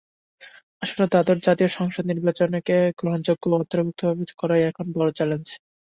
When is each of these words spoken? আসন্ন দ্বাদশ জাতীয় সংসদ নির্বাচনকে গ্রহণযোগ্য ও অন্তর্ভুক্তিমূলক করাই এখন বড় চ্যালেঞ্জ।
আসন্ন 0.81 1.01
দ্বাদশ 1.07 1.37
জাতীয় 1.47 1.69
সংসদ 1.77 2.03
নির্বাচনকে 2.11 2.75
গ্রহণযোগ্য 2.99 3.43
ও 3.47 3.55
অন্তর্ভুক্তিমূলক 3.57 4.29
করাই 4.41 4.61
এখন 4.69 4.85
বড় 4.95 5.09
চ্যালেঞ্জ। 5.17 5.47